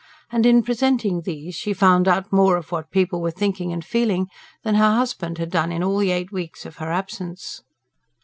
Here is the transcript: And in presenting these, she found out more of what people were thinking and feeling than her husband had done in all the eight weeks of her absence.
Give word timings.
And 0.31 0.47
in 0.47 0.63
presenting 0.63 1.21
these, 1.21 1.53
she 1.53 1.73
found 1.73 2.07
out 2.07 2.33
more 2.33 2.57
of 2.57 2.71
what 2.71 2.89
people 2.89 3.21
were 3.21 3.29
thinking 3.29 3.71
and 3.71 3.85
feeling 3.85 4.29
than 4.63 4.73
her 4.73 4.95
husband 4.95 5.37
had 5.37 5.51
done 5.51 5.71
in 5.71 5.83
all 5.83 5.99
the 5.99 6.09
eight 6.09 6.31
weeks 6.31 6.65
of 6.65 6.77
her 6.77 6.91
absence. 6.91 7.61